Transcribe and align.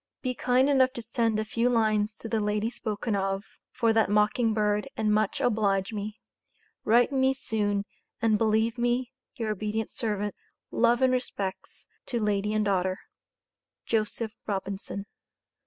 Be 0.23 0.33
kind 0.33 0.67
enough 0.67 0.93
to 0.93 1.01
send 1.03 1.37
a 1.37 1.45
few 1.45 1.69
lines 1.69 2.17
to 2.17 2.27
the 2.27 2.39
Lady 2.39 2.71
spoken 2.71 3.15
of 3.15 3.45
for 3.71 3.93
that 3.93 4.09
mocking 4.09 4.51
bird 4.51 4.87
and 4.97 5.13
much 5.13 5.39
oblige 5.39 5.93
me. 5.93 6.19
Write 6.83 7.11
me 7.11 7.35
soon 7.35 7.85
and 8.19 8.35
believe 8.39 8.79
me 8.79 9.11
your 9.35 9.51
obedient 9.51 9.91
Serv't 9.91 10.33
Love 10.71 11.01
& 11.01 11.01
respects 11.01 11.85
to 12.07 12.19
Lady 12.19 12.51
and 12.51 12.65
daughter 12.65 12.97
JOSEPH 13.85 14.33
ROBINSON. 14.47 15.05